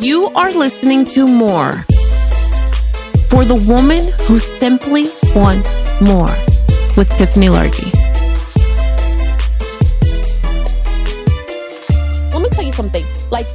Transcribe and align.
You 0.00 0.28
are 0.28 0.50
listening 0.50 1.04
to 1.08 1.28
more 1.28 1.84
for 3.28 3.44
the 3.44 3.62
woman 3.68 4.10
who 4.22 4.38
simply 4.38 5.10
wants 5.36 6.00
more 6.00 6.34
with 6.96 7.06
Tiffany 7.18 7.48
Largie. 7.48 7.92
Let 12.32 12.40
me 12.42 12.48
tell 12.48 12.64
you 12.64 12.72
something. 12.72 13.04
Like, 13.30 13.46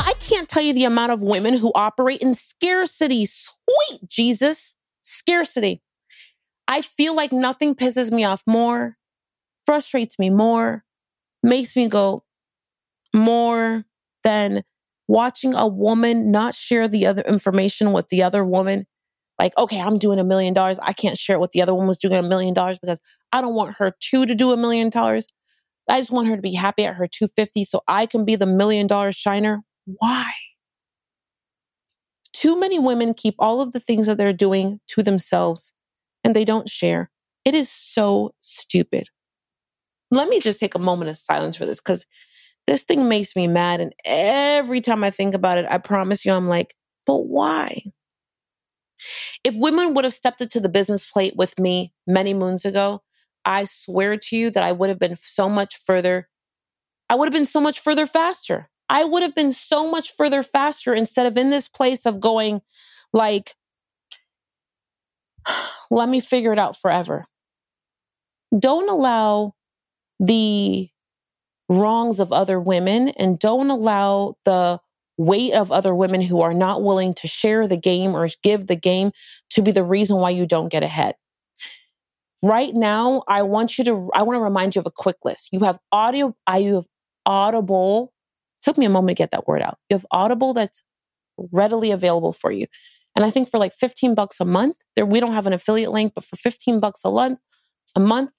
I 0.00 0.14
can't 0.18 0.48
tell 0.48 0.64
you 0.64 0.72
the 0.72 0.82
amount 0.82 1.12
of 1.12 1.22
women 1.22 1.56
who 1.56 1.70
operate 1.76 2.20
in 2.20 2.34
scarcity. 2.34 3.24
Sweet 3.24 4.00
Jesus, 4.08 4.74
scarcity. 5.02 5.82
I 6.66 6.80
feel 6.80 7.14
like 7.14 7.32
nothing 7.32 7.76
pisses 7.76 8.10
me 8.10 8.24
off 8.24 8.42
more, 8.44 8.96
frustrates 9.64 10.18
me 10.18 10.30
more, 10.30 10.82
makes 11.44 11.76
me 11.76 11.86
go 11.86 12.24
more 13.14 13.84
than 14.24 14.64
watching 15.12 15.52
a 15.52 15.68
woman 15.68 16.30
not 16.30 16.54
share 16.54 16.88
the 16.88 17.04
other 17.04 17.20
information 17.28 17.92
with 17.92 18.08
the 18.08 18.22
other 18.22 18.42
woman. 18.42 18.86
Like, 19.38 19.52
okay, 19.58 19.78
I'm 19.78 19.98
doing 19.98 20.18
a 20.18 20.24
million 20.24 20.54
dollars. 20.54 20.78
I 20.82 20.94
can't 20.94 21.18
share 21.18 21.38
with 21.38 21.50
the 21.50 21.60
other 21.60 21.74
woman 21.74 21.88
who's 21.88 21.98
doing 21.98 22.14
a 22.14 22.22
million 22.22 22.54
dollars 22.54 22.78
because 22.78 22.98
I 23.30 23.42
don't 23.42 23.54
want 23.54 23.76
her 23.76 23.94
too 24.00 24.24
to 24.24 24.34
do 24.34 24.52
a 24.52 24.56
million 24.56 24.88
dollars. 24.88 25.26
I 25.86 26.00
just 26.00 26.12
want 26.12 26.28
her 26.28 26.36
to 26.36 26.40
be 26.40 26.54
happy 26.54 26.86
at 26.86 26.94
her 26.94 27.06
250 27.06 27.64
so 27.64 27.82
I 27.86 28.06
can 28.06 28.24
be 28.24 28.36
the 28.36 28.46
million 28.46 28.86
dollar 28.86 29.12
shiner. 29.12 29.60
Why? 29.84 30.32
Too 32.32 32.58
many 32.58 32.78
women 32.78 33.12
keep 33.12 33.34
all 33.38 33.60
of 33.60 33.72
the 33.72 33.80
things 33.80 34.06
that 34.06 34.16
they're 34.16 34.32
doing 34.32 34.80
to 34.88 35.02
themselves 35.02 35.74
and 36.24 36.34
they 36.34 36.46
don't 36.46 36.70
share. 36.70 37.10
It 37.44 37.52
is 37.54 37.70
so 37.70 38.34
stupid. 38.40 39.08
Let 40.10 40.30
me 40.30 40.40
just 40.40 40.58
take 40.58 40.74
a 40.74 40.78
moment 40.78 41.10
of 41.10 41.18
silence 41.18 41.56
for 41.56 41.66
this 41.66 41.80
because 41.80 42.06
this 42.66 42.82
thing 42.84 43.08
makes 43.08 43.34
me 43.34 43.46
mad. 43.46 43.80
And 43.80 43.94
every 44.04 44.80
time 44.80 45.04
I 45.04 45.10
think 45.10 45.34
about 45.34 45.58
it, 45.58 45.66
I 45.68 45.78
promise 45.78 46.24
you, 46.24 46.32
I'm 46.32 46.48
like, 46.48 46.74
but 47.06 47.26
why? 47.26 47.82
If 49.44 49.56
women 49.56 49.94
would 49.94 50.04
have 50.04 50.14
stepped 50.14 50.40
up 50.40 50.48
to 50.50 50.60
the 50.60 50.68
business 50.68 51.08
plate 51.08 51.34
with 51.36 51.58
me 51.58 51.92
many 52.06 52.34
moons 52.34 52.64
ago, 52.64 53.02
I 53.44 53.64
swear 53.64 54.16
to 54.16 54.36
you 54.36 54.50
that 54.50 54.62
I 54.62 54.72
would 54.72 54.88
have 54.88 54.98
been 54.98 55.16
so 55.16 55.48
much 55.48 55.76
further. 55.76 56.28
I 57.10 57.16
would 57.16 57.26
have 57.26 57.34
been 57.34 57.46
so 57.46 57.60
much 57.60 57.80
further 57.80 58.06
faster. 58.06 58.70
I 58.88 59.04
would 59.04 59.22
have 59.22 59.34
been 59.34 59.52
so 59.52 59.90
much 59.90 60.12
further 60.12 60.42
faster 60.42 60.94
instead 60.94 61.26
of 61.26 61.36
in 61.36 61.50
this 61.50 61.68
place 61.68 62.06
of 62.06 62.20
going 62.20 62.62
like, 63.12 63.54
let 65.90 66.08
me 66.08 66.20
figure 66.20 66.52
it 66.52 66.58
out 66.58 66.76
forever. 66.76 67.26
Don't 68.56 68.88
allow 68.88 69.54
the 70.20 70.91
wrongs 71.72 72.20
of 72.20 72.32
other 72.32 72.60
women 72.60 73.08
and 73.10 73.38
don't 73.38 73.70
allow 73.70 74.36
the 74.44 74.80
weight 75.16 75.52
of 75.52 75.70
other 75.70 75.94
women 75.94 76.20
who 76.20 76.40
are 76.40 76.54
not 76.54 76.82
willing 76.82 77.14
to 77.14 77.28
share 77.28 77.68
the 77.68 77.76
game 77.76 78.14
or 78.14 78.28
give 78.42 78.66
the 78.66 78.76
game 78.76 79.12
to 79.50 79.62
be 79.62 79.70
the 79.70 79.84
reason 79.84 80.16
why 80.16 80.30
you 80.30 80.46
don't 80.46 80.68
get 80.68 80.82
ahead. 80.82 81.14
Right 82.42 82.74
now, 82.74 83.22
I 83.28 83.42
want 83.42 83.78
you 83.78 83.84
to 83.84 84.10
I 84.14 84.22
want 84.22 84.36
to 84.36 84.42
remind 84.42 84.74
you 84.74 84.80
of 84.80 84.86
a 84.86 84.90
quick 84.90 85.16
list. 85.24 85.50
You 85.52 85.60
have 85.60 85.78
audio, 85.92 86.34
I 86.46 86.58
you 86.58 86.74
have 86.76 86.86
audible. 87.24 88.12
Took 88.62 88.78
me 88.78 88.86
a 88.86 88.90
moment 88.90 89.16
to 89.16 89.22
get 89.22 89.30
that 89.30 89.46
word 89.46 89.62
out. 89.62 89.78
You 89.88 89.96
have 89.96 90.06
audible 90.10 90.52
that's 90.52 90.82
readily 91.36 91.90
available 91.90 92.32
for 92.32 92.50
you. 92.50 92.66
And 93.14 93.24
I 93.24 93.30
think 93.30 93.50
for 93.50 93.58
like 93.58 93.74
15 93.74 94.14
bucks 94.14 94.40
a 94.40 94.44
month, 94.44 94.76
there 94.96 95.06
we 95.06 95.20
don't 95.20 95.32
have 95.32 95.46
an 95.46 95.52
affiliate 95.52 95.92
link, 95.92 96.12
but 96.14 96.24
for 96.24 96.36
15 96.36 96.80
bucks 96.80 97.00
a 97.04 97.10
month, 97.10 97.38
a 97.94 98.00
month, 98.00 98.30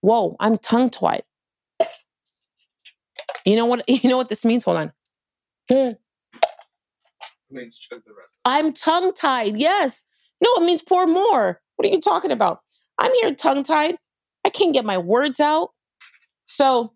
whoa, 0.00 0.36
I'm 0.40 0.56
tongue 0.56 0.90
tied. 0.90 1.22
You 3.44 3.56
know 3.56 3.66
what? 3.66 3.84
You 3.88 4.08
know 4.08 4.16
what 4.16 4.28
this 4.28 4.44
means? 4.44 4.64
Hold 4.64 4.76
on. 4.78 4.92
Hmm. 5.70 5.90
I'm 8.44 8.72
tongue 8.72 9.12
tied. 9.12 9.56
Yes. 9.56 10.04
No, 10.40 10.50
it 10.56 10.64
means 10.64 10.82
pour 10.82 11.06
more. 11.06 11.60
What 11.76 11.86
are 11.86 11.90
you 11.90 12.00
talking 12.00 12.30
about? 12.30 12.60
I'm 12.98 13.12
here 13.14 13.34
tongue 13.34 13.62
tied. 13.62 13.96
I 14.44 14.50
can't 14.50 14.72
get 14.72 14.84
my 14.84 14.98
words 14.98 15.40
out. 15.40 15.70
So, 16.46 16.92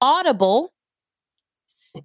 Audible 0.00 0.70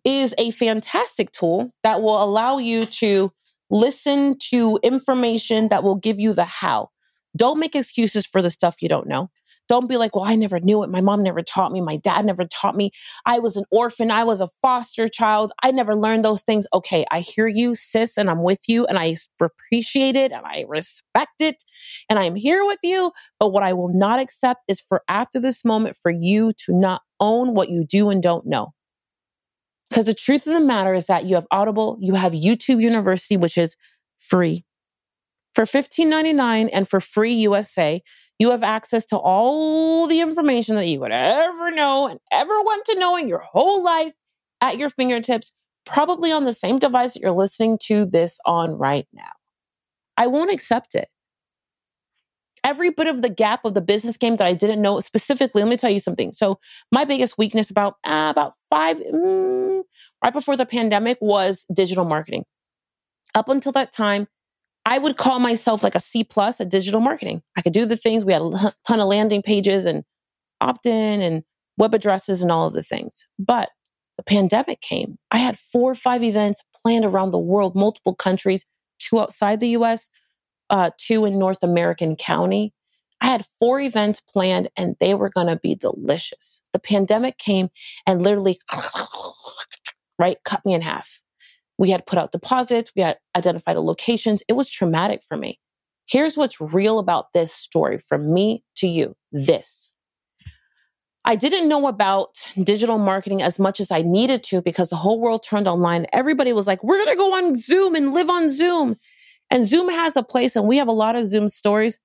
is 0.03 0.35
a 0.38 0.52
fantastic 0.52 1.31
tool 1.31 1.72
that 1.84 2.02
will 2.02 2.22
allow 2.22 2.57
you 2.57 2.85
to 2.85 3.31
listen 3.69 4.38
to 4.50 4.79
information 4.84 5.69
that 5.69 5.84
will 5.84 5.96
give 5.96 6.19
you 6.19 6.34
the 6.34 6.46
how. 6.46 6.90
Don't 7.35 7.59
make 7.59 7.75
excuses 7.75 8.25
for 8.25 8.41
the 8.41 8.50
stuff 8.50 8.81
you 8.81 8.90
don't 8.90 9.07
know. 9.07 9.29
Don't 9.67 9.89
be 9.89 9.97
like, 9.97 10.16
well, 10.16 10.25
I 10.25 10.35
never 10.35 10.59
knew 10.59 10.83
it. 10.83 10.89
My 10.89 11.01
mom 11.01 11.23
never 11.23 11.41
taught 11.41 11.72
me. 11.72 11.81
My 11.81 11.97
dad 11.97 12.25
never 12.25 12.45
taught 12.45 12.75
me. 12.75 12.91
I 13.25 13.39
was 13.39 13.57
an 13.57 13.66
orphan. 13.72 14.11
I 14.11 14.23
was 14.23 14.41
a 14.41 14.50
foster 14.61 15.09
child. 15.09 15.51
I 15.63 15.72
never 15.72 15.95
learned 15.95 16.23
those 16.23 16.41
things. 16.41 16.67
Okay, 16.73 17.05
I 17.11 17.19
hear 17.19 17.47
you, 17.47 17.75
sis, 17.75 18.17
and 18.17 18.29
I'm 18.29 18.44
with 18.44 18.61
you, 18.67 18.85
and 18.85 18.97
I 18.97 19.17
appreciate 19.41 20.16
it 20.16 20.31
and 20.31 20.45
I 20.45 20.66
respect 20.67 21.41
it, 21.41 21.63
and 22.09 22.17
I'm 22.17 22.35
here 22.35 22.66
with 22.66 22.79
you. 22.83 23.11
But 23.39 23.50
what 23.50 23.63
I 23.63 23.73
will 23.73 23.94
not 23.94 24.19
accept 24.19 24.61
is 24.67 24.79
for 24.79 25.03
after 25.07 25.39
this 25.39 25.63
moment 25.66 25.95
for 25.95 26.11
you 26.11 26.51
to 26.66 26.73
not 26.73 27.01
own 27.19 27.53
what 27.53 27.69
you 27.69 27.85
do 27.85 28.09
and 28.09 28.22
don't 28.22 28.45
know. 28.45 28.73
Because 29.89 30.05
the 30.05 30.13
truth 30.13 30.47
of 30.47 30.53
the 30.53 30.59
matter 30.59 30.94
is 30.94 31.07
that 31.07 31.25
you 31.25 31.35
have 31.35 31.47
Audible, 31.51 31.97
you 32.01 32.16
have 32.16 32.34
YouTube 32.34 32.81
University, 32.81 33.38
which 33.38 33.57
is 33.57 33.75
free. 34.17 34.66
For 35.55 35.63
$15.99 35.63 36.69
and 36.72 36.88
for 36.88 36.99
free 36.99 37.34
USA, 37.34 38.01
you 38.40 38.52
have 38.52 38.64
access 38.64 39.06
to 39.06 39.18
all 39.18 40.08
the 40.08 40.22
information 40.22 40.75
that 40.75 40.88
you 40.88 41.00
would 41.00 41.12
ever 41.12 41.72
know 41.72 42.08
and 42.08 42.20
ever 42.31 42.53
want 42.53 42.86
to 42.86 43.00
know 43.00 43.16
in 43.16 43.28
your 43.28 43.40
whole 43.40 43.84
life 43.84 44.14
at 44.62 44.78
your 44.78 44.90
fingertips, 44.90 45.52
probably 45.86 46.31
on 46.31 46.46
the 46.46 46.53
same 46.53 46.80
device 46.80 47.14
that 47.14 47.22
you're 47.22 47.31
listening 47.31 47.78
to 47.84 48.06
this 48.06 48.40
on 48.46 48.72
right 48.74 49.08
now. 49.14 49.31
I 50.18 50.28
won't 50.28 50.52
accept 50.52 50.96
it. 50.96 51.09
Every 52.64 52.90
bit 52.90 53.08
of 53.08 53.22
the 53.22 53.30
gap 53.30 53.64
of 53.66 53.76
the 53.76 53.81
business 53.81 54.18
game 54.18 54.36
that 54.38 54.47
I 54.47 54.53
didn't 54.53 54.81
know 54.81 55.00
specifically, 55.00 55.62
let 55.62 55.70
me 55.70 55.78
tell 55.78 55.92
you 55.92 56.00
something. 56.00 56.34
So, 56.34 56.59
my 56.92 57.06
biggest 57.06 57.38
weakness 57.38 57.70
about 57.70 57.94
uh, 58.03 58.28
about 58.30 58.53
five 58.70 58.97
mm, 58.97 59.84
right 60.24 60.34
before 60.34 60.58
the 60.58 60.66
pandemic 60.66 61.18
was 61.22 61.66
digital 61.74 62.03
marketing. 62.03 62.44
Up 63.36 63.47
until 63.47 63.72
that 63.74 63.94
time, 63.94 64.28
I 64.88 65.00
would 65.00 65.18
call 65.18 65.40
myself 65.40 65.84
like 65.84 65.96
a 65.96 66.00
C 66.00 66.24
plus 66.24 66.62
at 66.62 66.70
digital 66.70 67.02
marketing. 67.02 67.44
I 67.58 67.62
could 67.62 67.74
do 67.74 67.84
the 67.84 67.98
things. 67.98 68.24
We 68.24 68.31
had 68.31 68.42
a 68.42 68.74
ton 68.88 69.02
of 69.02 69.08
landing 69.08 69.42
pages 69.42 69.86
and 69.86 70.06
opt 70.62 70.86
in 70.86 71.22
and 71.22 71.44
web 71.78 71.94
addresses 71.94 72.42
and 72.42 72.50
all 72.53 72.68
of 72.68 72.74
the 72.74 72.84
things. 72.84 73.28
But 73.38 73.70
the 74.16 74.24
pandemic 74.24 74.80
came. 74.80 75.18
I 75.30 75.40
had 75.40 75.59
four 75.59 75.92
or 75.92 75.96
five 75.96 76.24
events 76.24 76.64
planned 76.74 77.03
around 77.03 77.31
the 77.31 77.38
world, 77.38 77.76
multiple 77.76 78.16
countries, 78.16 78.66
two 78.97 79.20
outside 79.20 79.59
the 79.59 79.76
US, 79.80 80.08
uh, 80.70 80.92
two 80.97 81.26
in 81.26 81.38
North 81.38 81.64
American 81.64 82.16
County. 82.16 82.74
I 83.20 83.28
had 83.28 83.46
four 83.59 83.81
events 83.81 84.22
planned 84.22 84.70
and 84.78 84.96
they 85.02 85.14
were 85.14 85.30
going 85.30 85.47
to 85.47 85.58
be 85.58 85.76
delicious. 85.76 86.62
The 86.72 86.80
pandemic 86.80 87.38
came 87.38 87.72
and 88.06 88.22
literally, 88.22 88.58
right, 90.18 90.38
cut 90.46 90.66
me 90.66 90.74
in 90.74 90.81
half. 90.81 91.22
We 91.78 91.92
had 91.92 92.06
put 92.06 92.20
out 92.20 92.32
deposits, 92.32 92.92
we 92.96 93.02
had 93.02 93.18
identified 93.36 93.76
the 93.76 93.82
locations. 93.82 94.44
It 94.48 94.54
was 94.54 94.70
traumatic 94.70 95.22
for 95.28 95.38
me. 95.38 95.60
Here's 96.08 96.38
what's 96.38 96.62
real 96.62 97.00
about 97.00 97.34
this 97.34 97.54
story 97.54 97.98
from 97.98 98.34
me 98.34 98.64
to 98.78 98.88
you 98.88 99.16
this. 99.32 99.92
I 101.26 101.36
didn't 101.36 101.68
know 101.68 101.88
about 101.88 102.38
digital 102.64 102.98
marketing 102.98 103.42
as 103.42 103.60
much 103.60 103.82
as 103.82 103.92
I 103.92 104.02
needed 104.02 104.44
to 104.44 104.62
because 104.62 104.90
the 104.90 104.96
whole 104.96 105.20
world 105.20 105.44
turned 105.44 105.68
online. 105.68 106.06
Everybody 106.14 106.54
was 106.54 106.68
like, 106.68 106.82
we're 106.86 107.04
going 107.04 107.10
to 107.10 107.18
go 107.18 107.34
on 107.34 107.56
Zoom 107.56 107.96
and 107.96 108.14
live 108.14 108.30
on 108.30 108.50
Zoom. 108.50 108.96
And 109.52 109.66
Zoom 109.66 109.90
has 109.90 110.16
a 110.16 110.24
place, 110.24 110.56
and 110.56 110.68
we 110.68 110.78
have 110.78 110.88
a 110.88 110.94
lot 110.94 111.18
of 111.18 111.26
Zoom 111.26 111.50
stories. 111.50 112.00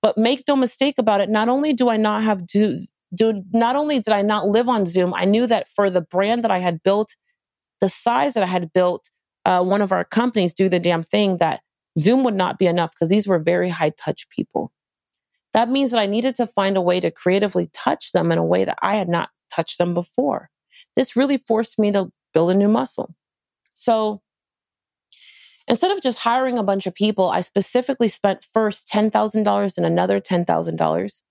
But 0.00 0.16
make 0.16 0.44
no 0.48 0.56
mistake 0.56 0.94
about 0.96 1.20
it, 1.20 1.28
not 1.28 1.50
only 1.50 1.74
do 1.74 1.90
I 1.90 1.98
not 1.98 2.22
have 2.22 2.46
do, 2.46 2.78
do 3.14 3.42
not 3.52 3.76
only 3.76 4.00
did 4.00 4.12
I 4.12 4.22
not 4.22 4.48
live 4.48 4.68
on 4.70 4.86
Zoom, 4.86 5.12
I 5.14 5.26
knew 5.26 5.46
that 5.46 5.68
for 5.68 5.90
the 5.90 6.00
brand 6.00 6.42
that 6.42 6.50
I 6.50 6.58
had 6.58 6.82
built 6.82 7.14
the 7.82 7.88
size 7.88 8.34
that 8.34 8.44
I 8.44 8.46
had 8.46 8.72
built 8.72 9.10
uh, 9.44 9.62
one 9.62 9.82
of 9.82 9.90
our 9.90 10.04
companies 10.04 10.54
do 10.54 10.68
the 10.68 10.78
damn 10.78 11.02
thing 11.02 11.38
that 11.38 11.62
Zoom 11.98 12.22
would 12.22 12.36
not 12.36 12.56
be 12.56 12.68
enough 12.68 12.92
because 12.92 13.08
these 13.08 13.26
were 13.26 13.40
very 13.40 13.68
high 13.68 13.90
touch 13.90 14.28
people. 14.30 14.70
That 15.52 15.68
means 15.68 15.90
that 15.90 15.98
I 15.98 16.06
needed 16.06 16.36
to 16.36 16.46
find 16.46 16.76
a 16.76 16.80
way 16.80 17.00
to 17.00 17.10
creatively 17.10 17.68
touch 17.74 18.12
them 18.12 18.30
in 18.30 18.38
a 18.38 18.44
way 18.44 18.64
that 18.64 18.78
I 18.80 18.94
had 18.94 19.08
not 19.08 19.30
touched 19.52 19.78
them 19.78 19.94
before. 19.94 20.48
This 20.94 21.16
really 21.16 21.36
forced 21.36 21.76
me 21.76 21.90
to 21.90 22.12
build 22.32 22.52
a 22.52 22.54
new 22.54 22.68
muscle. 22.68 23.16
So 23.74 24.22
instead 25.66 25.90
of 25.90 26.00
just 26.00 26.20
hiring 26.20 26.58
a 26.58 26.62
bunch 26.62 26.86
of 26.86 26.94
people, 26.94 27.30
I 27.30 27.40
specifically 27.40 28.08
spent 28.08 28.46
first 28.50 28.88
$10,000 28.88 29.76
and 29.76 29.86
another 29.86 30.20
$10,000. 30.20 31.22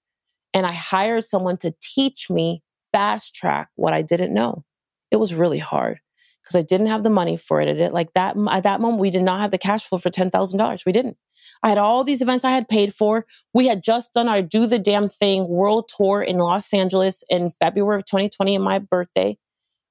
And 0.53 0.65
I 0.65 0.73
hired 0.73 1.23
someone 1.23 1.55
to 1.57 1.73
teach 1.81 2.29
me 2.29 2.61
fast 2.91 3.33
track 3.33 3.69
what 3.75 3.93
I 3.93 4.01
didn't 4.01 4.33
know. 4.33 4.65
It 5.11 5.15
was 5.15 5.33
really 5.33 5.59
hard 5.59 6.01
because 6.43 6.55
I 6.55 6.61
didn't 6.61 6.87
have 6.87 7.03
the 7.03 7.09
money 7.09 7.37
for 7.37 7.61
it. 7.61 7.67
It 7.67 7.93
like 7.93 8.13
that 8.13 8.35
at 8.49 8.63
that 8.63 8.81
moment 8.81 9.01
we 9.01 9.11
did 9.11 9.23
not 9.23 9.39
have 9.39 9.51
the 9.51 9.57
cash 9.57 9.85
flow 9.85 9.97
for 9.99 10.09
ten 10.09 10.29
thousand 10.29 10.57
dollars. 10.59 10.83
We 10.85 10.91
didn't. 10.91 11.17
I 11.63 11.69
had 11.69 11.77
all 11.77 12.03
these 12.03 12.21
events 12.21 12.43
I 12.43 12.51
had 12.51 12.69
paid 12.69 12.93
for. 12.93 13.25
We 13.53 13.67
had 13.67 13.83
just 13.83 14.13
done 14.13 14.27
our 14.27 14.41
Do 14.41 14.65
the 14.65 14.79
Damn 14.79 15.09
Thing 15.09 15.47
world 15.47 15.89
tour 15.95 16.21
in 16.21 16.37
Los 16.37 16.73
Angeles 16.73 17.23
in 17.29 17.51
February 17.51 17.97
of 17.97 18.05
2020 18.05 18.55
in 18.55 18.61
my 18.61 18.79
birthday. 18.79 19.37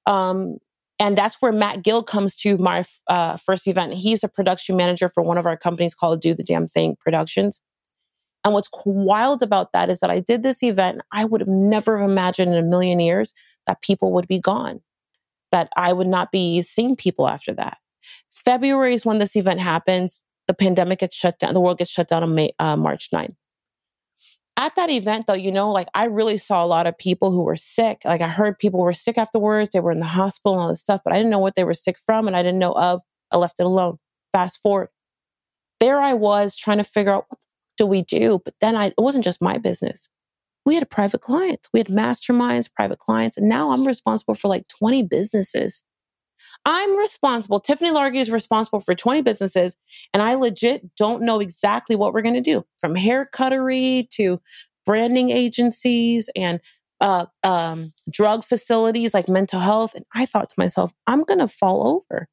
Um, 0.05 0.57
And 0.99 1.17
that's 1.17 1.41
where 1.41 1.51
Matt 1.51 1.83
Gill 1.83 2.03
comes 2.03 2.35
to 2.37 2.57
my 2.57 2.83
uh, 3.07 3.37
first 3.37 3.67
event. 3.67 3.93
He's 3.93 4.23
a 4.23 4.27
production 4.27 4.75
manager 4.75 5.09
for 5.09 5.23
one 5.23 5.37
of 5.37 5.45
our 5.45 5.57
companies 5.57 5.95
called 5.95 6.21
Do 6.21 6.33
the 6.33 6.43
Damn 6.43 6.67
Thing 6.67 6.95
Productions. 6.99 7.61
And 8.43 8.53
what's 8.53 8.69
wild 8.85 9.41
about 9.43 9.71
that 9.73 9.89
is 9.89 9.99
that 9.99 10.09
I 10.09 10.19
did 10.19 10.43
this 10.43 10.63
event. 10.63 11.01
I 11.11 11.25
would 11.25 11.41
have 11.41 11.47
never 11.47 11.97
imagined 11.97 12.51
in 12.51 12.57
a 12.57 12.67
million 12.67 12.99
years 12.99 13.33
that 13.67 13.81
people 13.81 14.11
would 14.13 14.27
be 14.27 14.39
gone, 14.39 14.81
that 15.51 15.69
I 15.75 15.93
would 15.93 16.07
not 16.07 16.31
be 16.31 16.61
seeing 16.61 16.95
people 16.95 17.27
after 17.27 17.53
that. 17.53 17.77
February 18.29 18.93
is 18.93 19.05
when 19.05 19.19
this 19.19 19.35
event 19.35 19.59
happens. 19.59 20.23
The 20.47 20.53
pandemic 20.53 20.99
gets 20.99 21.15
shut 21.15 21.39
down. 21.39 21.53
The 21.53 21.59
world 21.59 21.77
gets 21.77 21.91
shut 21.91 22.07
down 22.07 22.23
on 22.23 22.33
May, 22.33 22.53
uh, 22.59 22.75
March 22.75 23.09
9th. 23.11 23.35
At 24.57 24.75
that 24.75 24.89
event, 24.89 25.27
though, 25.27 25.33
you 25.33 25.51
know, 25.51 25.71
like 25.71 25.87
I 25.93 26.05
really 26.05 26.37
saw 26.37 26.63
a 26.63 26.67
lot 26.67 26.85
of 26.85 26.97
people 26.97 27.31
who 27.31 27.43
were 27.43 27.55
sick. 27.55 28.01
Like 28.03 28.21
I 28.21 28.27
heard 28.27 28.59
people 28.59 28.81
were 28.81 28.93
sick 28.93 29.17
afterwards. 29.17 29.71
They 29.71 29.79
were 29.79 29.91
in 29.91 29.99
the 29.99 30.05
hospital 30.05 30.53
and 30.53 30.61
all 30.61 30.69
this 30.69 30.81
stuff, 30.81 31.01
but 31.03 31.13
I 31.13 31.17
didn't 31.17 31.31
know 31.31 31.39
what 31.39 31.55
they 31.55 31.63
were 31.63 31.73
sick 31.73 31.97
from 31.97 32.27
and 32.27 32.35
I 32.35 32.43
didn't 32.43 32.59
know 32.59 32.73
of. 32.73 33.01
I 33.31 33.37
left 33.37 33.59
it 33.59 33.65
alone. 33.65 33.97
Fast 34.33 34.61
forward. 34.61 34.89
There 35.79 35.99
I 35.99 36.13
was 36.13 36.55
trying 36.55 36.77
to 36.77 36.83
figure 36.83 37.13
out 37.13 37.25
what 37.29 37.39
do 37.77 37.85
we 37.85 38.03
do? 38.03 38.41
But 38.43 38.53
then 38.61 38.75
I, 38.75 38.87
it 38.87 38.93
wasn't 38.97 39.23
just 39.23 39.41
my 39.41 39.57
business. 39.57 40.09
We 40.65 40.75
had 40.75 40.89
private 40.89 41.21
clients. 41.21 41.69
We 41.73 41.79
had 41.79 41.87
masterminds, 41.87 42.71
private 42.71 42.99
clients. 42.99 43.37
And 43.37 43.49
now 43.49 43.71
I'm 43.71 43.85
responsible 43.85 44.35
for 44.35 44.47
like 44.47 44.67
20 44.67 45.03
businesses. 45.03 45.83
I'm 46.65 46.97
responsible. 46.97 47.59
Tiffany 47.59 47.91
Largie 47.91 48.17
is 48.17 48.31
responsible 48.31 48.79
for 48.79 48.93
20 48.93 49.21
businesses. 49.21 49.75
And 50.13 50.21
I 50.21 50.35
legit 50.35 50.95
don't 50.95 51.23
know 51.23 51.39
exactly 51.39 51.95
what 51.95 52.13
we're 52.13 52.21
going 52.21 52.35
to 52.35 52.41
do 52.41 52.63
from 52.77 52.95
hair 52.95 53.25
cuttery 53.31 54.07
to 54.11 54.39
branding 54.85 55.29
agencies 55.29 56.29
and 56.35 56.59
uh, 56.99 57.25
um, 57.43 57.91
drug 58.09 58.43
facilities 58.43 59.13
like 59.13 59.27
mental 59.27 59.59
health. 59.59 59.95
And 59.95 60.05
I 60.13 60.25
thought 60.25 60.49
to 60.49 60.55
myself, 60.57 60.93
I'm 61.07 61.23
going 61.23 61.39
to 61.39 61.47
fall 61.47 62.05
over. 62.11 62.27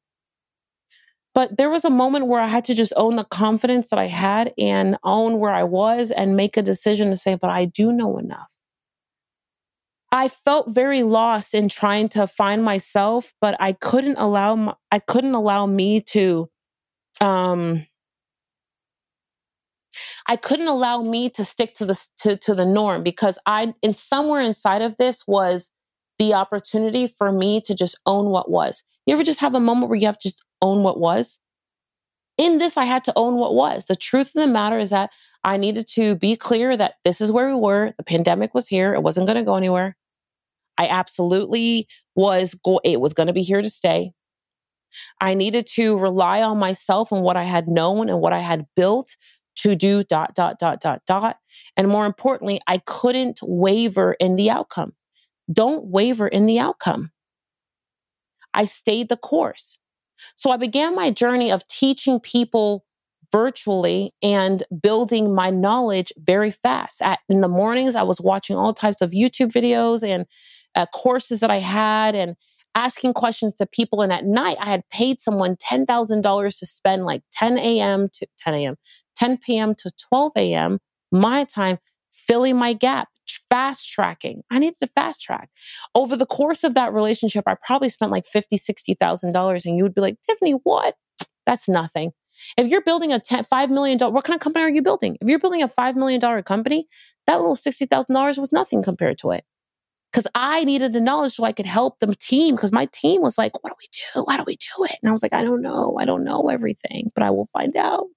But 1.35 1.57
there 1.57 1.69
was 1.69 1.85
a 1.85 1.89
moment 1.89 2.27
where 2.27 2.41
I 2.41 2.47
had 2.47 2.65
to 2.65 2.75
just 2.75 2.93
own 2.95 3.15
the 3.15 3.23
confidence 3.23 3.89
that 3.89 3.99
I 3.99 4.07
had 4.07 4.53
and 4.57 4.97
own 5.03 5.39
where 5.39 5.51
I 5.51 5.63
was 5.63 6.11
and 6.11 6.35
make 6.35 6.57
a 6.57 6.61
decision 6.61 7.11
to 7.11 7.17
say, 7.17 7.35
but 7.35 7.49
I 7.49 7.65
do 7.65 7.91
know 7.91 8.17
enough. 8.17 8.51
I 10.11 10.27
felt 10.27 10.69
very 10.69 11.03
lost 11.03 11.53
in 11.53 11.69
trying 11.69 12.09
to 12.09 12.25
find 12.25 12.63
myself, 12.63 13.33
but 13.39 13.55
I 13.59 13.73
couldn't 13.73 14.17
allow 14.17 14.77
I 14.91 14.99
couldn't 14.99 15.35
allow 15.35 15.67
me 15.67 16.01
to 16.01 16.49
um 17.21 17.85
I 20.27 20.35
couldn't 20.35 20.67
allow 20.67 21.01
me 21.03 21.29
to 21.31 21.45
stick 21.45 21.75
to 21.75 21.85
the 21.85 22.07
to, 22.19 22.37
to 22.37 22.55
the 22.55 22.65
norm 22.65 23.03
because 23.03 23.37
I 23.45 23.73
in 23.81 23.93
somewhere 23.93 24.41
inside 24.41 24.81
of 24.81 24.97
this 24.97 25.27
was 25.27 25.69
the 26.17 26.33
opportunity 26.33 27.07
for 27.07 27.31
me 27.31 27.61
to 27.61 27.75
just 27.75 27.97
own 28.05 28.31
what 28.31 28.49
was. 28.49 28.83
You 29.05 29.13
ever 29.13 29.23
just 29.23 29.39
have 29.39 29.55
a 29.55 29.59
moment 29.59 29.89
where 29.89 29.97
you 29.97 30.07
have 30.07 30.19
to 30.19 30.29
just 30.29 30.43
own 30.61 30.83
what 30.83 30.99
was? 30.99 31.39
In 32.37 32.57
this, 32.57 32.77
I 32.77 32.85
had 32.85 33.03
to 33.05 33.13
own 33.15 33.35
what 33.35 33.53
was. 33.53 33.85
The 33.85 33.95
truth 33.95 34.27
of 34.27 34.41
the 34.41 34.47
matter 34.47 34.79
is 34.79 34.91
that 34.91 35.09
I 35.43 35.57
needed 35.57 35.87
to 35.89 36.15
be 36.15 36.35
clear 36.35 36.77
that 36.77 36.95
this 37.03 37.19
is 37.21 37.31
where 37.31 37.47
we 37.47 37.55
were. 37.55 37.93
The 37.97 38.03
pandemic 38.03 38.53
was 38.53 38.67
here. 38.67 38.93
It 38.93 39.03
wasn't 39.03 39.27
going 39.27 39.37
to 39.37 39.43
go 39.43 39.55
anywhere. 39.55 39.97
I 40.77 40.87
absolutely 40.87 41.87
was, 42.15 42.55
go- 42.55 42.81
it 42.83 43.01
was 43.01 43.13
going 43.13 43.27
to 43.27 43.33
be 43.33 43.41
here 43.41 43.61
to 43.61 43.69
stay. 43.69 44.13
I 45.19 45.33
needed 45.33 45.67
to 45.75 45.97
rely 45.97 46.41
on 46.41 46.57
myself 46.57 47.11
and 47.11 47.21
what 47.21 47.37
I 47.37 47.43
had 47.43 47.67
known 47.67 48.09
and 48.09 48.21
what 48.21 48.33
I 48.33 48.39
had 48.39 48.65
built 48.75 49.15
to 49.57 49.75
do 49.75 50.03
dot, 50.03 50.33
dot, 50.35 50.57
dot, 50.59 50.79
dot, 50.79 51.01
dot. 51.05 51.37
And 51.75 51.89
more 51.89 52.05
importantly, 52.05 52.61
I 52.67 52.77
couldn't 52.79 53.39
waver 53.41 54.13
in 54.13 54.35
the 54.35 54.49
outcome. 54.49 54.93
Don't 55.51 55.87
waver 55.87 56.27
in 56.27 56.45
the 56.45 56.59
outcome. 56.59 57.11
I 58.53 58.65
stayed 58.65 59.09
the 59.09 59.17
course. 59.17 59.77
So 60.35 60.51
I 60.51 60.57
began 60.57 60.95
my 60.95 61.11
journey 61.11 61.51
of 61.51 61.67
teaching 61.67 62.19
people 62.19 62.85
virtually 63.31 64.13
and 64.23 64.63
building 64.81 65.33
my 65.33 65.49
knowledge 65.49 66.11
very 66.17 66.51
fast. 66.51 67.01
At, 67.01 67.19
in 67.29 67.41
the 67.41 67.47
mornings, 67.47 67.95
I 67.95 68.03
was 68.03 68.19
watching 68.19 68.55
all 68.55 68.73
types 68.73 69.01
of 69.01 69.11
YouTube 69.11 69.51
videos 69.51 70.07
and 70.07 70.25
uh, 70.75 70.85
courses 70.87 71.39
that 71.41 71.51
I 71.51 71.59
had 71.59 72.15
and 72.15 72.35
asking 72.75 73.13
questions 73.13 73.53
to 73.55 73.65
people. 73.65 74.01
And 74.01 74.13
at 74.13 74.25
night, 74.25 74.57
I 74.59 74.65
had 74.65 74.87
paid 74.89 75.21
someone 75.21 75.55
$10,000 75.57 76.59
to 76.59 76.65
spend 76.65 77.05
like 77.05 77.23
10 77.31 77.57
a.m. 77.57 78.07
to 78.13 78.27
10 78.37 78.53
a.m., 78.55 78.75
10 79.15 79.37
p.m. 79.37 79.75
to 79.75 79.91
12 80.09 80.31
a.m. 80.37 80.79
my 81.11 81.43
time 81.43 81.77
filling 82.11 82.57
my 82.57 82.73
gap, 82.73 83.09
fast 83.31 83.89
tracking. 83.89 84.41
I 84.51 84.59
needed 84.59 84.79
to 84.79 84.87
fast 84.87 85.21
track. 85.21 85.49
Over 85.95 86.15
the 86.15 86.25
course 86.25 86.63
of 86.63 86.73
that 86.73 86.93
relationship, 86.93 87.43
I 87.47 87.55
probably 87.63 87.89
spent 87.89 88.11
like 88.11 88.25
$50,000, 88.25 88.59
$60,000. 88.99 89.65
And 89.65 89.77
you 89.77 89.83
would 89.83 89.95
be 89.95 90.01
like, 90.01 90.17
Tiffany, 90.21 90.53
what? 90.63 90.95
That's 91.45 91.67
nothing. 91.67 92.11
If 92.57 92.67
you're 92.67 92.81
building 92.81 93.11
a 93.11 93.19
$10, 93.19 93.47
$5 93.47 93.69
million, 93.69 93.99
what 94.13 94.23
kind 94.23 94.35
of 94.35 94.41
company 94.41 94.63
are 94.63 94.69
you 94.69 94.81
building? 94.81 95.17
If 95.21 95.27
you're 95.27 95.39
building 95.39 95.61
a 95.61 95.67
$5 95.67 95.95
million 95.95 96.43
company, 96.43 96.87
that 97.27 97.39
little 97.39 97.55
$60,000 97.55 98.37
was 98.37 98.51
nothing 98.51 98.81
compared 98.83 99.17
to 99.19 99.31
it. 99.31 99.43
Because 100.11 100.25
I 100.33 100.63
needed 100.63 100.93
the 100.93 101.01
knowledge 101.01 101.33
so 101.33 101.43
I 101.43 101.51
could 101.51 101.67
help 101.67 101.99
the 101.99 102.15
team. 102.15 102.55
Because 102.55 102.71
my 102.71 102.85
team 102.91 103.21
was 103.21 103.37
like, 103.37 103.51
what 103.63 103.71
do 103.71 103.75
we 103.79 103.89
do? 104.15 104.25
How 104.27 104.37
do 104.37 104.43
we 104.47 104.55
do 104.55 104.85
it? 104.85 104.95
And 105.01 105.09
I 105.09 105.11
was 105.11 105.21
like, 105.21 105.33
I 105.33 105.43
don't 105.43 105.61
know. 105.61 105.97
I 105.99 106.05
don't 106.05 106.23
know 106.23 106.49
everything, 106.49 107.11
but 107.13 107.23
I 107.23 107.29
will 107.29 107.47
find 107.47 107.75
out 107.75 108.07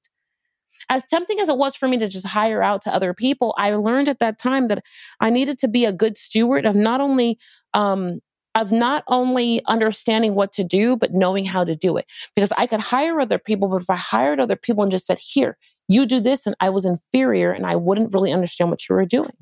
as 0.92 1.06
tempting 1.06 1.40
as 1.40 1.48
it 1.48 1.56
was 1.56 1.74
for 1.74 1.88
me 1.88 1.96
to 1.96 2.06
just 2.06 2.26
hire 2.26 2.62
out 2.62 2.82
to 2.82 2.94
other 2.94 3.14
people, 3.14 3.54
I 3.56 3.72
learned 3.72 4.10
at 4.10 4.18
that 4.18 4.38
time 4.38 4.68
that 4.68 4.84
I 5.20 5.30
needed 5.30 5.56
to 5.60 5.68
be 5.68 5.86
a 5.86 5.92
good 5.92 6.18
steward 6.18 6.66
of 6.66 6.74
not 6.74 7.00
only 7.00 7.38
um, 7.72 8.20
of 8.54 8.72
not 8.72 9.02
only 9.06 9.62
understanding 9.64 10.34
what 10.34 10.52
to 10.52 10.64
do, 10.64 10.94
but 10.94 11.14
knowing 11.14 11.46
how 11.46 11.64
to 11.64 11.74
do 11.74 11.96
it. 11.96 12.04
Because 12.36 12.52
I 12.58 12.66
could 12.66 12.80
hire 12.80 13.18
other 13.18 13.38
people, 13.38 13.68
but 13.68 13.80
if 13.80 13.88
I 13.88 13.96
hired 13.96 14.38
other 14.38 14.54
people 14.54 14.82
and 14.82 14.92
just 14.92 15.06
said, 15.06 15.18
here, 15.18 15.56
you 15.88 16.04
do 16.04 16.20
this, 16.20 16.44
and 16.44 16.54
I 16.60 16.68
was 16.68 16.84
inferior 16.84 17.52
and 17.52 17.64
I 17.64 17.74
wouldn't 17.76 18.12
really 18.12 18.30
understand 18.30 18.70
what 18.70 18.86
you 18.86 18.94
were 18.94 19.06
doing 19.06 19.32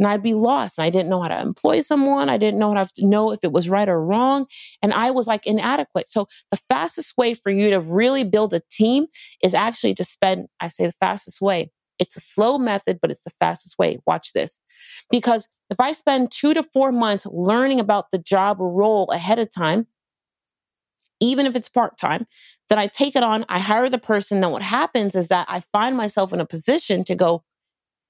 and 0.00 0.08
I'd 0.08 0.22
be 0.22 0.32
lost. 0.32 0.78
And 0.78 0.86
I 0.86 0.90
didn't 0.90 1.10
know 1.10 1.20
how 1.20 1.28
to 1.28 1.38
employ 1.38 1.80
someone. 1.80 2.30
I 2.30 2.38
didn't 2.38 2.58
know 2.58 2.74
how 2.74 2.84
to 2.84 3.06
know 3.06 3.32
if 3.32 3.40
it 3.44 3.52
was 3.52 3.68
right 3.68 3.88
or 3.88 4.02
wrong. 4.02 4.46
And 4.82 4.94
I 4.94 5.10
was 5.10 5.26
like 5.26 5.46
inadequate. 5.46 6.08
So 6.08 6.26
the 6.50 6.56
fastest 6.56 7.18
way 7.18 7.34
for 7.34 7.50
you 7.50 7.68
to 7.68 7.80
really 7.80 8.24
build 8.24 8.54
a 8.54 8.60
team 8.70 9.06
is 9.42 9.54
actually 9.54 9.92
to 9.94 10.04
spend, 10.04 10.48
I 10.58 10.68
say 10.68 10.86
the 10.86 10.92
fastest 10.92 11.42
way. 11.42 11.70
It's 11.98 12.16
a 12.16 12.20
slow 12.20 12.56
method, 12.56 12.98
but 13.02 13.10
it's 13.10 13.24
the 13.24 13.30
fastest 13.38 13.78
way. 13.78 13.98
Watch 14.06 14.32
this. 14.32 14.58
Because 15.10 15.46
if 15.68 15.78
I 15.78 15.92
spend 15.92 16.30
two 16.30 16.54
to 16.54 16.62
four 16.62 16.92
months 16.92 17.26
learning 17.26 17.78
about 17.78 18.10
the 18.10 18.18
job 18.18 18.56
role 18.58 19.10
ahead 19.10 19.38
of 19.38 19.50
time, 19.54 19.86
even 21.20 21.44
if 21.44 21.54
it's 21.54 21.68
part 21.68 21.98
time, 21.98 22.26
then 22.70 22.78
I 22.78 22.86
take 22.86 23.16
it 23.16 23.22
on, 23.22 23.44
I 23.50 23.58
hire 23.58 23.90
the 23.90 23.98
person. 23.98 24.40
Then 24.40 24.50
what 24.50 24.62
happens 24.62 25.14
is 25.14 25.28
that 25.28 25.46
I 25.50 25.60
find 25.60 25.94
myself 25.94 26.32
in 26.32 26.40
a 26.40 26.46
position 26.46 27.04
to 27.04 27.14
go, 27.14 27.44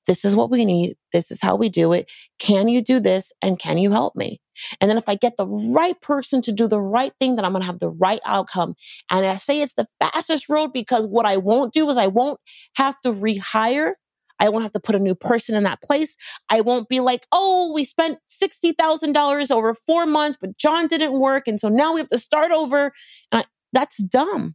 this 0.07 0.25
is 0.25 0.35
what 0.35 0.51
we 0.51 0.65
need. 0.65 0.97
This 1.13 1.31
is 1.31 1.41
how 1.41 1.57
we 1.57 1.69
do 1.69 1.93
it. 1.93 2.11
Can 2.39 2.69
you 2.69 2.83
do 2.83 3.01
this? 3.01 3.33
And 3.43 3.59
can 3.59 3.79
you 3.79 3.91
help 3.91 4.17
me? 4.17 4.41
And 4.81 4.91
then 4.91 4.99
if 4.99 5.09
I 5.09 5.15
get 5.15 5.37
the 5.37 5.47
right 5.47 6.01
person 6.01 6.43
to 6.43 6.53
do 6.53 6.69
the 6.69 6.81
right 6.81 7.13
thing, 7.21 7.37
then 7.37 7.45
I'm 7.45 7.53
going 7.53 7.63
to 7.63 7.67
have 7.67 7.79
the 7.79 7.91
right 7.91 8.21
outcome. 8.25 8.75
And 9.11 9.25
I 9.25 9.37
say 9.37 9.61
it's 9.61 9.75
the 9.75 9.87
fastest 10.01 10.49
road 10.49 10.73
because 10.73 11.07
what 11.07 11.27
I 11.27 11.37
won't 11.37 11.73
do 11.73 11.89
is 11.89 11.97
I 11.97 12.09
won't 12.09 12.41
have 12.77 13.01
to 13.03 13.13
rehire. 13.13 13.93
I 14.39 14.49
won't 14.49 14.63
have 14.63 14.73
to 14.73 14.81
put 14.81 14.95
a 14.95 14.99
new 14.99 15.15
person 15.15 15.55
in 15.55 15.65
that 15.65 15.83
place. 15.83 16.17
I 16.49 16.63
won't 16.63 16.89
be 16.89 17.01
like, 17.01 17.27
oh, 17.31 17.73
we 17.75 17.85
spent 17.85 18.19
$60,000 18.27 19.51
over 19.51 19.75
four 19.75 20.07
months, 20.07 20.39
but 20.41 20.57
John 20.57 20.87
didn't 20.87 21.21
work. 21.21 21.47
And 21.47 21.61
so 21.61 21.69
now 21.69 21.95
we 21.95 22.01
have 22.01 22.09
to 22.09 22.19
start 22.19 22.51
over. 22.51 22.93
I, 23.33 23.45
that's 23.73 23.99
dumb. 24.03 24.55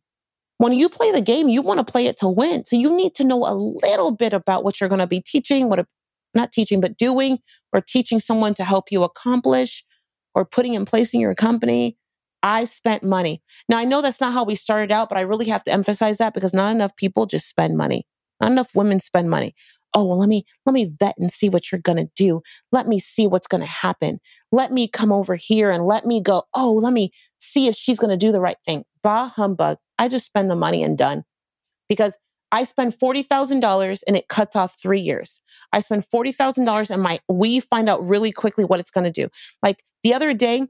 When 0.57 0.73
you 0.73 0.87
play 0.87 1.11
the 1.11 1.21
game, 1.21 1.49
you 1.49 1.61
want 1.61 1.85
to 1.85 1.91
play 1.91 2.07
it 2.07 2.17
to 2.17 2.29
win. 2.29 2.65
So 2.65 2.75
you 2.75 2.89
need 2.89 3.13
to 3.15 3.23
know 3.23 3.45
a 3.45 3.53
little 3.53 4.11
bit 4.11 4.33
about 4.33 4.63
what 4.63 4.79
you're 4.79 4.89
going 4.89 4.99
to 4.99 5.07
be 5.07 5.21
teaching, 5.21 5.69
what, 5.69 5.85
not 6.33 6.51
teaching, 6.51 6.79
but 6.79 6.97
doing, 6.97 7.39
or 7.73 7.81
teaching 7.81 8.19
someone 8.19 8.53
to 8.55 8.63
help 8.63 8.91
you 8.91 9.03
accomplish, 9.03 9.83
or 10.33 10.45
putting 10.45 10.73
in 10.73 10.85
place 10.85 11.13
in 11.13 11.19
your 11.19 11.35
company. 11.35 11.97
I 12.41 12.65
spent 12.65 13.03
money. 13.03 13.41
Now, 13.67 13.79
I 13.79 13.85
know 13.85 14.01
that's 14.01 14.21
not 14.21 14.31
how 14.31 14.43
we 14.43 14.55
started 14.55 14.91
out, 14.91 15.09
but 15.09 15.17
I 15.17 15.21
really 15.21 15.47
have 15.47 15.63
to 15.63 15.71
emphasize 15.71 16.19
that 16.19 16.33
because 16.33 16.53
not 16.53 16.71
enough 16.71 16.95
people 16.95 17.25
just 17.25 17.49
spend 17.49 17.75
money. 17.75 18.05
Not 18.39 18.51
enough 18.51 18.75
women 18.75 18.99
spend 18.99 19.29
money. 19.29 19.55
Oh, 19.95 20.05
well, 20.05 20.19
let 20.19 20.27
me 20.27 20.43
let 20.65 20.73
me 20.73 20.85
vet 20.99 21.17
and 21.17 21.31
see 21.31 21.47
what 21.47 21.71
you're 21.71 21.79
going 21.81 21.97
to 21.97 22.11
do. 22.15 22.41
Let 22.71 22.85
me 22.85 22.99
see 22.99 23.27
what's 23.27 23.47
going 23.47 23.61
to 23.61 23.67
happen. 23.67 24.19
Let 24.51 24.71
me 24.71 24.87
come 24.89 25.11
over 25.11 25.35
here 25.35 25.71
and 25.71 25.85
let 25.85 26.05
me 26.05 26.21
go, 26.21 26.43
"Oh, 26.53 26.73
let 26.73 26.91
me 26.91 27.11
see 27.39 27.67
if 27.67 27.75
she's 27.75 27.97
going 27.97 28.11
to 28.11 28.17
do 28.17 28.33
the 28.33 28.41
right 28.41 28.57
thing." 28.65 28.83
Bah 29.01 29.29
humbug. 29.29 29.77
I 29.97 30.07
just 30.07 30.25
spend 30.25 30.49
the 30.49 30.55
money 30.55 30.83
and 30.83 30.97
done. 30.97 31.23
Because 31.87 32.17
I 32.51 32.63
spend 32.63 32.97
$40,000 32.97 34.03
and 34.07 34.15
it 34.15 34.27
cuts 34.27 34.55
off 34.55 34.79
three 34.81 34.99
years. 34.99 35.41
I 35.73 35.79
spend 35.81 36.05
$40,000 36.07 36.91
and 36.91 37.01
my, 37.01 37.19
we 37.27 37.59
find 37.59 37.89
out 37.89 38.07
really 38.07 38.31
quickly 38.31 38.63
what 38.63 38.79
it's 38.79 38.91
going 38.91 39.03
to 39.03 39.11
do. 39.11 39.29
Like 39.61 39.83
the 40.03 40.13
other 40.13 40.33
day, 40.33 40.67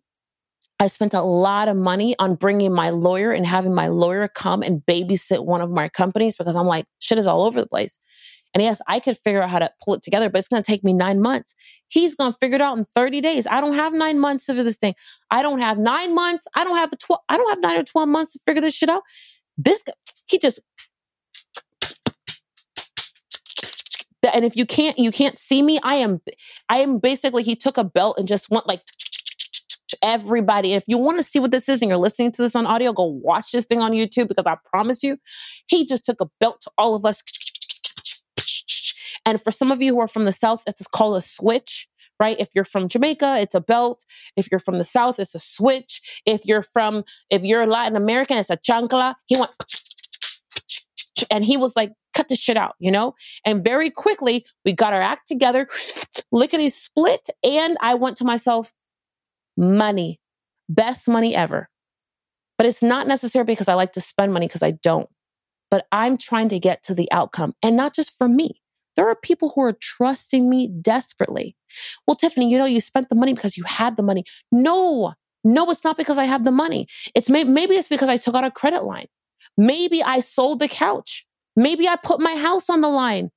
I 0.80 0.88
spent 0.88 1.14
a 1.14 1.22
lot 1.22 1.68
of 1.68 1.78
money 1.78 2.16
on 2.20 2.36
bringing 2.36 2.74
my 2.74 2.90
lawyer 2.90 3.32
and 3.32 3.46
having 3.46 3.74
my 3.74 3.88
lawyer 3.88 4.28
come 4.28 4.62
and 4.62 4.86
babysit 4.86 5.46
one 5.46 5.62
of 5.62 5.70
my 5.70 5.88
companies 5.88 6.36
because 6.36 6.56
I'm 6.56 6.68
like, 6.68 6.86
shit 7.00 7.18
is 7.18 7.28
all 7.28 7.44
over 7.44 7.62
the 7.62 7.68
place. 7.68 7.98
And 8.54 8.64
yes, 8.64 8.82
I 8.88 9.00
could 9.00 9.18
figure 9.18 9.42
out 9.42 9.50
how 9.50 9.60
to 9.60 9.70
pull 9.84 9.96
it 9.96 10.02
together, 10.02 10.30
but 10.30 10.40
it's 10.40 10.48
going 10.48 10.64
to 10.64 10.66
take 10.66 10.84
me 10.84 10.94
nine 10.94 11.22
months. 11.22 11.56
He's 11.90 12.16
going 12.16 12.32
to 12.32 12.38
figure 12.38 12.56
it 12.56 12.62
out 12.62 12.78
in 12.78 12.86
30 12.86 13.20
days. 13.20 13.48
I 13.48 13.60
don't 13.60 13.74
have 13.74 13.94
nine 13.94 14.20
months 14.20 14.46
do 14.46 14.64
this 14.64 14.78
thing. 14.78 14.96
I 15.30 15.42
don't 15.42 15.60
have 15.60 15.78
nine 15.78 16.16
months. 16.16 16.48
I 16.56 16.64
don't 16.64 16.78
have 16.78 16.92
a 16.92 16.96
12, 16.96 17.20
I 17.28 17.38
don't 17.38 17.50
have 17.50 17.62
nine 17.62 17.80
or 17.80 17.84
12 17.84 18.08
months 18.08 18.34
to 18.34 18.40
figure 18.46 18.62
this 18.62 18.74
shit 18.74 18.90
out. 18.90 19.04
This 19.58 19.84
he 20.28 20.40
just, 20.40 20.62
and 24.34 24.46
if 24.46 24.56
you 24.56 24.66
can't, 24.66 24.98
you 24.98 25.12
can't 25.12 25.38
see 25.38 25.62
me. 25.62 25.80
I 25.84 25.96
am, 25.96 26.22
I 26.70 26.78
am 26.78 26.98
basically, 27.00 27.44
he 27.44 27.56
took 27.56 27.78
a 27.78 27.84
belt 27.84 28.18
and 28.18 28.28
just 28.28 28.50
went 28.50 28.68
like, 28.68 28.82
everybody. 30.02 30.74
If 30.74 30.84
you 30.88 30.98
want 30.98 31.18
to 31.18 31.24
see 31.24 31.40
what 31.40 31.52
this 31.52 31.70
is 31.70 31.82
and 31.82 31.90
you're 31.90 31.98
listening 31.98 32.32
to 32.34 32.42
this 32.42 32.56
on 32.56 32.66
audio, 32.66 32.94
go 32.94 33.04
watch 33.04 33.52
this 33.52 33.66
thing 33.66 33.82
on 33.82 33.92
YouTube 33.92 34.28
because 34.28 34.46
I 34.46 34.58
promise 34.70 35.04
you, 35.04 35.18
he 35.68 35.86
just 35.86 36.06
took 36.06 36.22
a 36.22 36.30
belt 36.40 36.62
to 36.62 36.72
all 36.78 36.96
of 36.96 37.06
us 37.06 37.22
and 39.26 39.42
for 39.42 39.52
some 39.52 39.72
of 39.72 39.82
you 39.82 39.94
who 39.94 40.00
are 40.02 40.08
from 40.08 40.26
the 40.26 40.32
South, 40.32 40.64
it's 40.68 40.86
called 40.88 41.18
a 41.18 41.22
switch, 41.22 41.88
right? 42.20 42.38
If 42.40 42.50
you're 42.54 42.64
from 42.64 42.88
Jamaica, 42.88 43.38
it's 43.40 43.56
a 43.56 43.62
belt. 43.62 44.06
If 44.38 44.48
you're 44.52 44.60
from 44.60 44.78
the 44.78 44.84
South, 44.84 45.20
it's 45.20 45.36
a 45.36 45.40
switch. 45.40 46.22
If 46.26 46.46
you're 46.46 46.62
from, 46.62 47.04
if 47.30 47.44
you're 47.44 47.66
Latin 47.66 47.96
American, 47.96 48.38
it's 48.38 48.52
a 48.52 48.58
chancla. 48.58 49.16
He 49.26 49.38
went, 49.38 49.52
and 51.32 51.44
he 51.44 51.58
was 51.58 51.76
like, 51.76 51.94
cut 52.14 52.30
this 52.30 52.40
shit 52.40 52.56
out, 52.56 52.76
you 52.80 52.92
know? 52.92 53.16
And 53.46 53.64
very 53.64 53.90
quickly, 53.90 54.46
we 54.64 54.74
got 54.74 54.94
our 54.94 55.02
act 55.02 55.28
together, 55.28 55.68
lickety 56.32 56.70
split. 56.70 57.28
And 57.44 57.78
I 57.82 57.96
went 57.96 58.18
to 58.18 58.24
myself, 58.24 58.72
money, 59.58 60.20
best 60.70 61.08
money 61.08 61.36
ever. 61.36 61.70
But 62.58 62.68
it's 62.68 62.84
not 62.84 63.08
necessarily 63.08 63.52
because 63.52 63.68
I 63.68 63.74
like 63.74 63.94
to 63.94 64.02
spend 64.02 64.34
money 64.34 64.48
because 64.48 64.64
I 64.64 64.72
don't. 64.72 65.10
But 65.70 65.88
I'm 65.92 66.18
trying 66.18 66.50
to 66.50 66.60
get 66.60 66.84
to 66.84 66.94
the 66.94 67.12
outcome 67.12 67.54
and 67.62 67.76
not 67.76 67.94
just 67.94 68.18
for 68.18 68.28
me. 68.28 68.62
There 68.96 69.10
are 69.10 69.16
people 69.16 69.52
who 69.54 69.62
are 69.62 69.74
trusting 69.74 70.50
me 70.50 70.68
desperately. 70.68 71.58
Well, 72.08 72.16
Tiffany, 72.16 72.50
you 72.50 72.58
know, 72.58 72.66
you 72.66 72.80
spent 72.80 73.10
the 73.10 73.16
money 73.16 73.34
because 73.34 73.58
you 73.58 73.64
had 73.66 73.98
the 73.98 74.04
money. 74.04 74.24
No, 74.54 75.14
no, 75.44 75.70
it's 75.70 75.84
not 75.84 75.98
because 75.98 76.18
I 76.18 76.24
have 76.24 76.46
the 76.46 76.52
money. 76.52 76.88
It's 77.14 77.30
may- 77.30 77.44
maybe 77.44 77.76
it's 77.76 77.90
because 77.90 78.08
I 78.08 78.16
took 78.18 78.36
out 78.36 78.46
a 78.46 78.52
credit 78.52 78.84
line. 78.84 79.08
Maybe 79.58 80.02
I 80.02 80.20
sold 80.20 80.60
the 80.60 80.70
couch. 80.70 81.26
Maybe 81.58 81.88
I 81.88 81.98
put 81.98 82.22
my 82.22 82.36
house 82.36 82.70
on 82.70 82.82
the 82.82 82.90
line. 82.90 83.32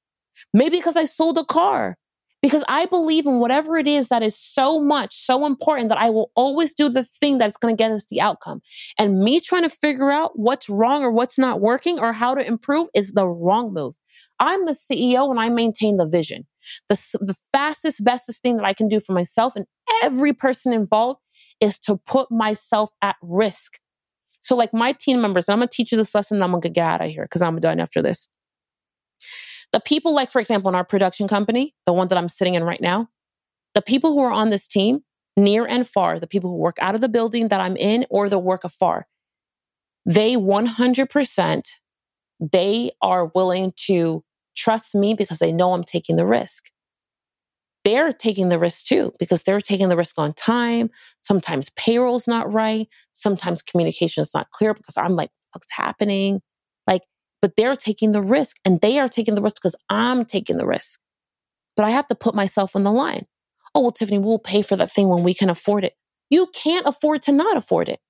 Maybe 0.55 0.79
because 0.79 0.97
I 0.97 1.05
sold 1.05 1.39
a 1.39 1.45
car 1.45 1.97
because 2.41 2.65
I 2.69 2.87
believe 2.87 3.27
in 3.27 3.41
whatever 3.41 3.77
it 3.77 3.89
is 3.89 4.09
that 4.09 4.23
is 4.23 4.37
so 4.37 4.79
much, 4.79 5.17
so 5.17 5.45
important 5.45 5.89
that 5.89 5.99
I 5.99 6.11
will 6.11 6.31
always 6.35 6.73
do 6.73 6.89
the 6.89 7.05
thing 7.05 7.39
that's 7.39 7.57
going 7.57 7.77
to 7.77 7.83
get 7.83 7.91
us 7.91 8.07
the 8.07 8.21
outcome. 8.21 8.61
And 8.97 9.21
me 9.21 9.41
trying 9.41 9.63
to 9.63 9.69
figure 9.69 10.11
out 10.11 10.39
what's 10.39 10.69
wrong 10.69 11.03
or 11.03 11.11
what's 11.11 11.39
not 11.39 11.61
working 11.61 11.99
or 11.99 12.13
how 12.13 12.35
to 12.35 12.47
improve 12.47 12.89
is 12.95 13.13
the 13.13 13.27
wrong 13.27 13.73
move. 13.73 13.97
I'm 14.41 14.67
the 14.67 14.73
CEO 14.73 15.31
and 15.31 15.41
I 15.41 15.49
maintain 15.49 15.97
the 15.97 16.07
vision. 16.07 16.47
The, 16.89 16.95
the 17.21 17.37
fastest, 17.53 18.05
bestest 18.05 18.43
thing 18.43 18.57
that 18.57 18.65
I 18.65 18.73
can 18.73 18.89
do 18.89 19.01
for 19.01 19.13
myself 19.13 19.57
and 19.57 19.67
every 20.03 20.33
person 20.33 20.73
involved 20.73 21.21
is 21.61 21.79
to 21.81 21.97
put 21.97 22.31
myself 22.31 22.91
at 23.03 23.17
risk. 23.23 23.79
So, 24.41 24.55
like 24.55 24.73
my 24.73 24.93
team 24.93 25.21
members, 25.21 25.49
I'm 25.49 25.59
going 25.59 25.69
to 25.69 25.77
teach 25.77 25.91
you 25.91 25.99
this 25.99 26.15
lesson. 26.15 26.37
and 26.37 26.45
I'm 26.45 26.51
going 26.53 26.63
to 26.63 26.69
get 26.69 26.87
out 26.87 27.01
of 27.01 27.11
here 27.11 27.25
because 27.25 27.43
I'm 27.43 27.59
done 27.59 27.81
after 27.81 28.01
this. 28.01 28.29
The 29.73 29.81
people, 29.81 30.15
like, 30.15 30.31
for 30.31 30.41
example, 30.41 30.69
in 30.69 30.75
our 30.75 30.85
production 30.85 31.29
company, 31.29 31.75
the 31.85 31.93
one 31.93 32.09
that 32.09 32.19
I'm 32.19 32.29
sitting 32.29 32.55
in 32.55 32.65
right 32.65 32.81
now, 32.81 33.09
the 33.75 33.83
people 33.83 34.13
who 34.13 34.21
are 34.21 34.33
on 34.33 34.51
this 34.51 34.67
team, 34.67 35.01
near 35.37 35.67
and 35.67 35.87
far, 35.87 36.19
the 36.19 36.27
people 36.27 36.51
who 36.51 36.57
work 36.57 36.77
out 36.81 36.95
of 36.95 37.01
the 37.01 37.09
building 37.09 37.49
that 37.49 37.61
I'm 37.61 37.77
in 37.77 38.07
or 38.11 38.29
the 38.29 38.39
work 38.39 38.65
afar, 38.65 39.07
they 40.07 40.35
100%, 40.35 41.69
they 42.41 42.91
are 43.03 43.27
willing 43.27 43.73
to 43.87 44.25
trust 44.57 44.95
me 44.95 45.15
because 45.15 45.39
they 45.39 45.53
know 45.53 45.73
I'm 45.73 45.85
taking 45.85 46.17
the 46.17 46.27
risk. 46.27 46.71
They're 47.85 48.13
taking 48.13 48.49
the 48.49 48.59
risk 48.59 48.87
too 48.87 49.13
because 49.19 49.43
they're 49.43 49.61
taking 49.61 49.89
the 49.89 49.97
risk 49.97 50.19
on 50.19 50.33
time. 50.33 50.91
Sometimes 51.23 51.71
payroll's 51.71 52.27
not 52.27 52.53
right. 52.53 52.89
Sometimes 53.13 53.63
communication 53.63 54.23
is 54.23 54.35
not 54.35 54.51
clear 54.51 54.75
because 54.75 54.97
I'm 54.97 55.15
like, 55.15 55.31
what's 55.53 55.73
happening? 55.73 56.41
But 57.41 57.57
they're 57.57 57.77
taking 57.77 58.13
the 58.13 58.23
risk 58.23 58.57
and 58.65 58.81
they 58.81 58.99
are 58.99 59.09
taking 59.09 59.35
the 59.35 59.43
risk 59.43 59.57
because 59.57 59.77
I'm 59.89 60.25
taking 60.25 60.57
the 60.57 60.67
risk. 60.67 61.01
But 61.77 61.85
I 61.85 61.91
have 61.91 62.09
to 62.09 62.15
put 62.15 62.35
myself 62.35 62.75
on 62.75 62.83
the 62.83 62.93
line. 62.93 63.27
Oh, 63.75 63.83
well, 63.83 63.93
Tiffany, 63.93 64.19
we'll 64.19 64.39
pay 64.39 64.63
for 64.63 64.77
that 64.77 64.91
thing 64.91 65.09
when 65.09 65.23
we 65.23 65.35
can 65.35 65.51
afford 65.51 65.85
it. 65.85 65.95
You 66.31 66.49
can't 66.53 66.87
afford 66.87 67.23
to 67.23 67.33
not 67.33 67.57
afford 67.57 67.89
it. 67.89 68.01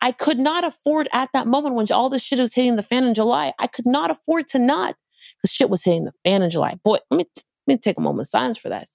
I 0.00 0.12
could 0.12 0.38
not 0.38 0.64
afford 0.64 1.08
at 1.12 1.30
that 1.32 1.46
moment 1.46 1.74
when 1.74 1.86
all 1.92 2.10
this 2.10 2.22
shit 2.22 2.38
was 2.38 2.54
hitting 2.54 2.76
the 2.76 2.82
fan 2.82 3.04
in 3.04 3.14
July. 3.14 3.52
I 3.58 3.66
could 3.66 3.86
not 3.86 4.10
afford 4.10 4.48
to 4.48 4.58
not 4.58 4.96
because 5.36 5.54
shit 5.54 5.70
was 5.70 5.84
hitting 5.84 6.04
the 6.04 6.12
fan 6.24 6.42
in 6.42 6.50
July. 6.50 6.74
Boy, 6.84 6.98
let 7.10 7.18
me, 7.18 7.26
let 7.66 7.74
me 7.74 7.78
take 7.78 7.96
a 7.96 8.00
moment 8.00 8.28
silence 8.28 8.58
for 8.58 8.68
that. 8.68 8.88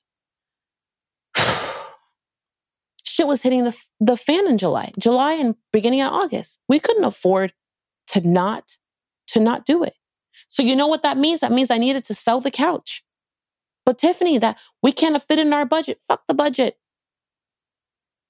shit 3.04 3.28
was 3.28 3.42
hitting 3.42 3.64
the, 3.64 3.78
the 4.00 4.18
fan 4.18 4.48
in 4.48 4.58
July, 4.58 4.92
July 5.00 5.34
and 5.34 5.56
beginning 5.72 6.02
of 6.02 6.12
August. 6.12 6.60
We 6.68 6.80
couldn't 6.80 7.06
afford 7.06 7.54
to 8.08 8.28
not 8.28 8.78
to 9.34 9.40
not 9.40 9.66
do 9.66 9.84
it. 9.84 9.94
So 10.48 10.64
you 10.64 10.76
know 10.76 10.88
what 10.88 11.04
that 11.04 11.18
means? 11.18 11.42
That 11.42 11.52
means 11.52 11.72
I 11.72 11.78
needed 11.78 12.06
to 12.06 12.14
sell 12.14 12.42
the 12.42 12.52
couch. 12.52 13.04
But 13.86 13.98
Tiffany, 13.98 14.38
that 14.38 14.58
we 14.84 14.92
can't 14.92 15.22
fit 15.22 15.40
in 15.40 15.54
our 15.54 15.66
budget. 15.66 16.00
Fuck 16.08 16.24
the 16.28 16.34
budget. 16.34 16.78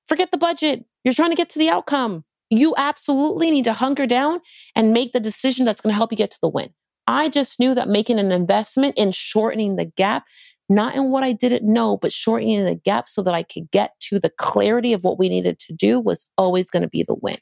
Forget 0.08 0.32
the 0.32 0.38
budget. 0.38 0.86
You're 1.04 1.14
trying 1.14 1.32
to 1.32 1.36
get 1.36 1.50
to 1.50 1.60
the 1.60 1.70
outcome. 1.70 2.24
You 2.50 2.74
absolutely 2.78 3.52
need 3.52 3.66
to 3.66 3.74
hunker 3.74 4.08
down 4.08 4.42
and 4.76 4.94
make 4.94 5.12
the 5.12 5.20
decision 5.20 5.66
that's 5.66 5.82
going 5.82 5.94
to 5.94 5.98
help 5.98 6.12
you 6.12 6.18
get 6.18 6.32
to 6.32 6.40
the 6.42 6.50
win. 6.50 6.70
I 7.06 7.30
just 7.30 7.60
knew 7.60 7.76
that 7.76 7.90
making 7.90 8.20
an 8.20 8.32
investment 8.32 8.98
in 8.98 9.12
shortening 9.12 9.76
the 9.76 9.86
gap, 9.86 10.26
not 10.68 10.96
in 10.96 11.10
what 11.10 11.24
I 11.24 11.32
didn't 11.32 11.64
know, 11.64 11.98
but 11.98 12.14
shortening 12.14 12.66
the 12.66 12.76
gap 12.76 13.10
so 13.10 13.22
that 13.24 13.34
I 13.34 13.44
could 13.44 13.70
get 13.72 13.94
to 14.10 14.20
the 14.20 14.30
clarity 14.30 14.94
of 14.94 15.04
what 15.04 15.20
we 15.20 15.30
needed 15.30 15.60
to 15.60 15.74
do 15.74 16.00
was 16.00 16.26
always 16.38 16.70
going 16.70 16.84
to 16.84 16.90
be 16.90 17.04
the 17.04 17.16
win. 17.16 17.38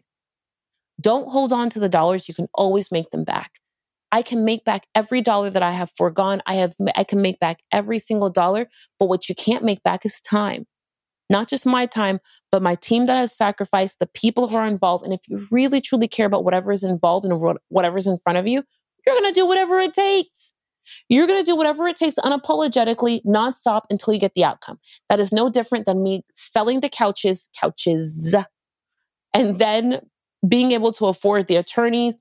Don't 1.00 1.30
hold 1.30 1.54
on 1.54 1.70
to 1.72 1.80
the 1.80 1.90
dollars. 1.90 2.28
You 2.28 2.34
can 2.34 2.48
always 2.54 2.92
make 2.92 3.12
them 3.12 3.24
back. 3.24 3.60
I 4.12 4.22
can 4.22 4.46
make 4.46 4.64
back 4.64 4.88
every 4.96 5.22
dollar 5.22 5.50
that 5.50 5.64
I 5.64 5.72
have 5.72 5.92
foregone. 5.98 6.42
I 6.46 6.56
have, 6.56 6.76
I 6.96 7.04
can 7.04 7.22
make 7.22 7.40
back 7.40 7.60
every 7.72 8.00
single 8.00 8.30
dollar, 8.30 8.70
but 9.00 9.08
what 9.08 9.28
you 9.28 9.36
can't 9.36 9.64
make 9.64 9.84
back 9.84 10.06
is 10.06 10.22
time. 10.22 10.66
Not 11.30 11.50
just 11.50 11.66
my 11.66 11.86
time, 11.86 12.20
but 12.52 12.62
my 12.62 12.76
team 12.76 13.06
that 13.08 13.18
has 13.18 13.36
sacrificed, 13.36 14.00
the 14.00 14.08
people 14.08 14.48
who 14.48 14.56
are 14.56 14.66
involved. 14.66 15.04
And 15.04 15.14
if 15.14 15.28
you 15.28 15.46
really 15.52 15.82
truly 15.82 16.08
care 16.08 16.26
about 16.26 16.46
whatever 16.46 16.72
is 16.72 16.86
involved 16.86 17.26
and 17.26 17.58
whatever's 17.68 18.08
in 18.08 18.18
front 18.18 18.38
of 18.38 18.48
you, 18.48 18.64
you're 19.06 19.16
going 19.16 19.34
to 19.34 19.40
do 19.40 19.46
whatever 19.46 19.80
it 19.80 19.94
takes. 19.94 20.54
You're 21.10 21.28
going 21.28 21.44
to 21.44 21.46
do 21.46 21.58
whatever 21.58 21.86
it 21.88 21.98
takes 21.98 22.16
unapologetically, 22.16 23.22
nonstop 23.26 23.82
until 23.90 24.14
you 24.14 24.22
get 24.22 24.36
the 24.36 24.46
outcome. 24.46 24.80
That 25.10 25.20
is 25.20 25.34
no 25.34 25.50
different 25.50 25.86
than 25.86 26.02
me 26.02 26.24
selling 26.34 26.80
the 26.80 26.88
couches, 26.88 27.50
couches, 27.60 28.34
and 29.34 29.60
then 29.60 30.00
being 30.48 30.72
able 30.72 30.92
to 30.94 31.08
afford 31.08 31.48
the 31.48 31.56
attorney 31.56 32.20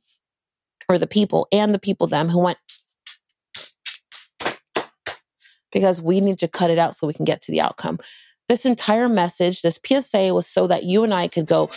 or 0.88 0.98
the 0.98 1.06
people 1.06 1.48
and 1.50 1.74
the 1.74 1.78
people 1.78 2.06
them 2.06 2.28
who 2.28 2.38
went 2.38 2.58
because 5.72 6.00
we 6.00 6.20
need 6.20 6.38
to 6.38 6.48
cut 6.48 6.70
it 6.70 6.78
out 6.78 6.94
so 6.94 7.06
we 7.06 7.12
can 7.12 7.24
get 7.24 7.42
to 7.42 7.52
the 7.52 7.60
outcome. 7.60 7.98
This 8.48 8.64
entire 8.64 9.08
message, 9.08 9.62
this 9.62 9.78
PSA 9.84 10.32
was 10.32 10.46
so 10.46 10.66
that 10.68 10.84
you 10.84 11.04
and 11.04 11.12
I 11.12 11.28
could 11.28 11.46
go, 11.46 11.70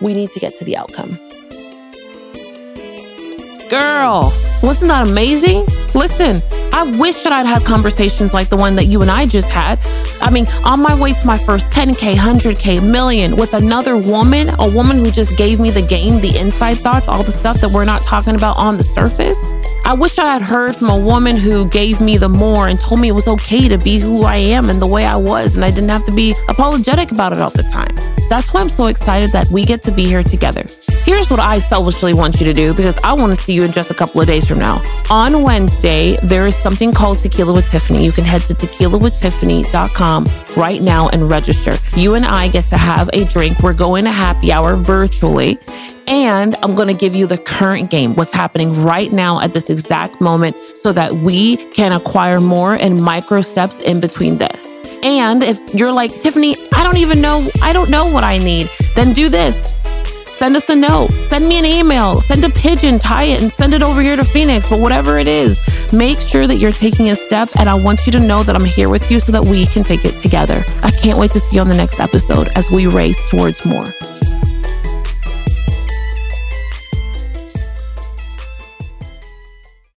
we 0.00 0.14
need 0.14 0.32
to 0.32 0.40
get 0.40 0.56
to 0.56 0.64
the 0.64 0.76
outcome. 0.76 1.18
Girl, 3.68 4.32
wasn't 4.62 4.90
that 4.90 5.06
amazing? 5.06 5.66
Listen, 5.94 6.42
I 6.72 6.90
wish 6.98 7.22
that 7.22 7.32
I'd 7.32 7.46
had 7.46 7.64
conversations 7.64 8.32
like 8.32 8.48
the 8.48 8.56
one 8.56 8.76
that 8.76 8.86
you 8.86 9.02
and 9.02 9.10
I 9.10 9.26
just 9.26 9.50
had. 9.50 9.78
I 10.24 10.30
mean, 10.30 10.46
on 10.64 10.80
my 10.80 10.98
way 10.98 11.12
to 11.12 11.26
my 11.26 11.36
first 11.36 11.70
10K, 11.74 12.14
100K, 12.14 12.82
million 12.82 13.36
with 13.36 13.52
another 13.52 13.98
woman, 13.98 14.48
a 14.58 14.66
woman 14.66 14.96
who 14.96 15.10
just 15.10 15.36
gave 15.36 15.60
me 15.60 15.70
the 15.70 15.82
game, 15.82 16.18
the 16.18 16.38
inside 16.38 16.78
thoughts, 16.78 17.08
all 17.08 17.22
the 17.22 17.30
stuff 17.30 17.60
that 17.60 17.70
we're 17.70 17.84
not 17.84 18.00
talking 18.04 18.34
about 18.34 18.56
on 18.56 18.78
the 18.78 18.82
surface. 18.82 19.38
I 19.84 19.92
wish 19.92 20.18
I 20.18 20.32
had 20.32 20.40
heard 20.40 20.76
from 20.76 20.88
a 20.88 20.98
woman 20.98 21.36
who 21.36 21.68
gave 21.68 22.00
me 22.00 22.16
the 22.16 22.30
more 22.30 22.68
and 22.68 22.80
told 22.80 23.00
me 23.00 23.08
it 23.08 23.12
was 23.12 23.28
okay 23.28 23.68
to 23.68 23.76
be 23.76 24.00
who 24.00 24.24
I 24.24 24.36
am 24.36 24.70
and 24.70 24.80
the 24.80 24.86
way 24.86 25.04
I 25.04 25.16
was, 25.16 25.56
and 25.56 25.64
I 25.64 25.70
didn't 25.70 25.90
have 25.90 26.06
to 26.06 26.12
be 26.12 26.34
apologetic 26.48 27.12
about 27.12 27.34
it 27.34 27.40
all 27.42 27.50
the 27.50 27.62
time. 27.64 27.94
That's 28.30 28.54
why 28.54 28.62
I'm 28.62 28.70
so 28.70 28.86
excited 28.86 29.30
that 29.32 29.50
we 29.50 29.66
get 29.66 29.82
to 29.82 29.92
be 29.92 30.06
here 30.06 30.22
together. 30.22 30.64
Here's 31.04 31.30
what 31.30 31.38
I 31.38 31.58
selfishly 31.58 32.14
want 32.14 32.40
you 32.40 32.46
to 32.46 32.54
do 32.54 32.72
because 32.72 32.98
I 33.04 33.12
want 33.12 33.34
to 33.34 33.40
see 33.40 33.52
you 33.52 33.62
in 33.62 33.72
just 33.72 33.90
a 33.90 33.94
couple 33.94 34.22
of 34.22 34.26
days 34.26 34.48
from 34.48 34.58
now. 34.58 34.80
On 35.10 35.42
Wednesday, 35.42 36.16
there 36.22 36.46
is 36.46 36.56
something 36.56 36.92
called 36.92 37.20
Tequila 37.20 37.52
with 37.52 37.70
Tiffany. 37.70 38.02
You 38.02 38.10
can 38.10 38.24
head 38.24 38.40
to 38.42 38.54
tequilawithtiffany.com 38.54 40.26
right 40.56 40.80
now 40.80 41.10
and 41.10 41.28
register. 41.28 41.74
You 41.94 42.14
and 42.14 42.24
I 42.24 42.48
get 42.48 42.64
to 42.68 42.78
have 42.78 43.10
a 43.12 43.24
drink. 43.24 43.62
We're 43.62 43.74
going 43.74 44.04
to 44.04 44.10
happy 44.10 44.50
hour 44.50 44.76
virtually. 44.76 45.58
And 46.06 46.56
I'm 46.62 46.74
going 46.74 46.88
to 46.88 46.94
give 46.94 47.14
you 47.14 47.26
the 47.26 47.38
current 47.38 47.90
game, 47.90 48.14
what's 48.14 48.32
happening 48.32 48.72
right 48.82 49.12
now 49.12 49.40
at 49.40 49.52
this 49.52 49.68
exact 49.68 50.22
moment. 50.22 50.56
so 50.74 50.92
that 50.92 51.12
we 51.12 51.56
can 51.72 51.92
acquire 51.92 52.40
more 52.40 52.74
and 52.74 53.02
micro 53.02 53.42
steps 53.42 53.78
in 53.80 54.00
between 54.00 54.38
this. 54.38 54.80
And 55.02 55.42
if 55.42 55.74
you're 55.74 55.92
like, 55.92 56.20
Tiffany, 56.20 56.56
I 56.74 56.82
don't 56.82 56.96
even 56.96 57.20
know, 57.20 57.46
I 57.62 57.72
don't 57.74 57.90
know 57.90 58.06
what 58.06 58.24
I 58.24 58.38
need, 58.38 58.70
then 58.94 59.12
do 59.12 59.28
this. 59.28 59.73
Send 60.34 60.56
us 60.56 60.68
a 60.68 60.74
note, 60.74 61.12
send 61.12 61.46
me 61.46 61.60
an 61.60 61.64
email, 61.64 62.20
send 62.20 62.44
a 62.44 62.50
pigeon, 62.50 62.98
tie 62.98 63.22
it, 63.22 63.40
and 63.40 63.52
send 63.52 63.72
it 63.72 63.84
over 63.84 64.02
here 64.02 64.16
to 64.16 64.24
Phoenix. 64.24 64.68
But 64.68 64.80
whatever 64.80 65.16
it 65.16 65.28
is, 65.28 65.62
make 65.92 66.18
sure 66.18 66.48
that 66.48 66.56
you're 66.56 66.72
taking 66.72 67.10
a 67.10 67.14
step. 67.14 67.50
And 67.56 67.68
I 67.68 67.74
want 67.74 68.04
you 68.04 68.10
to 68.12 68.18
know 68.18 68.42
that 68.42 68.56
I'm 68.56 68.64
here 68.64 68.88
with 68.88 69.12
you 69.12 69.20
so 69.20 69.30
that 69.30 69.44
we 69.44 69.64
can 69.64 69.84
take 69.84 70.04
it 70.04 70.18
together. 70.18 70.64
I 70.82 70.90
can't 70.90 71.20
wait 71.20 71.30
to 71.30 71.38
see 71.38 71.56
you 71.56 71.62
on 71.62 71.68
the 71.68 71.76
next 71.76 72.00
episode 72.00 72.48
as 72.56 72.68
we 72.68 72.88
race 72.88 73.24
towards 73.30 73.64
more. 73.64 73.94